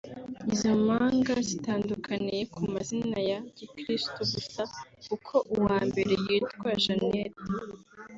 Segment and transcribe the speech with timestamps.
[0.53, 4.61] Izo mpanga zitandukaniye ku mazina ya gikristu gusa
[5.07, 7.43] kuko uwa mbere yitwa Jeanette